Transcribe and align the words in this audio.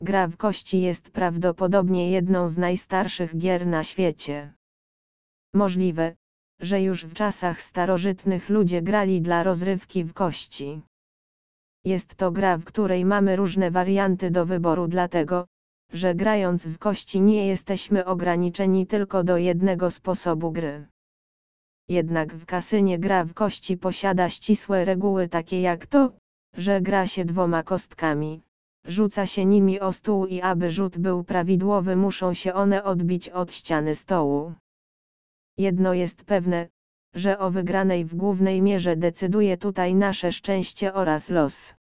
Gra 0.00 0.28
w 0.28 0.36
kości 0.36 0.80
jest 0.80 1.10
prawdopodobnie 1.10 2.10
jedną 2.10 2.50
z 2.50 2.56
najstarszych 2.56 3.38
gier 3.38 3.66
na 3.66 3.84
świecie. 3.84 4.52
Możliwe, 5.54 6.14
że 6.60 6.82
już 6.82 7.04
w 7.04 7.14
czasach 7.14 7.62
starożytnych 7.70 8.48
ludzie 8.48 8.82
grali 8.82 9.22
dla 9.22 9.42
rozrywki 9.42 10.04
w 10.04 10.12
kości. 10.12 10.80
Jest 11.84 12.14
to 12.16 12.30
gra, 12.30 12.56
w 12.56 12.64
której 12.64 13.04
mamy 13.04 13.36
różne 13.36 13.70
warianty 13.70 14.30
do 14.30 14.46
wyboru, 14.46 14.88
dlatego, 14.88 15.46
że 15.92 16.14
grając 16.14 16.62
w 16.62 16.78
kości 16.78 17.20
nie 17.20 17.46
jesteśmy 17.46 18.04
ograniczeni 18.04 18.86
tylko 18.86 19.24
do 19.24 19.36
jednego 19.36 19.90
sposobu 19.90 20.52
gry. 20.52 20.86
Jednak 21.88 22.34
w 22.34 22.46
kasynie 22.46 22.98
gra 22.98 23.24
w 23.24 23.34
kości 23.34 23.76
posiada 23.76 24.30
ścisłe 24.30 24.84
reguły 24.84 25.28
takie 25.28 25.60
jak 25.60 25.86
to, 25.86 26.12
że 26.56 26.80
gra 26.80 27.08
się 27.08 27.24
dwoma 27.24 27.62
kostkami. 27.62 28.42
Rzuca 28.88 29.26
się 29.26 29.44
nimi 29.44 29.80
o 29.80 29.92
stół 29.92 30.26
i 30.26 30.40
aby 30.40 30.72
rzut 30.72 30.98
był 30.98 31.24
prawidłowy 31.24 31.96
muszą 31.96 32.34
się 32.34 32.54
one 32.54 32.84
odbić 32.84 33.28
od 33.28 33.52
ściany 33.52 33.96
stołu. 33.96 34.52
Jedno 35.58 35.94
jest 35.94 36.24
pewne, 36.24 36.68
że 37.14 37.38
o 37.38 37.50
wygranej 37.50 38.04
w 38.04 38.14
głównej 38.14 38.62
mierze 38.62 38.96
decyduje 38.96 39.56
tutaj 39.56 39.94
nasze 39.94 40.32
szczęście 40.32 40.94
oraz 40.94 41.28
los. 41.28 41.77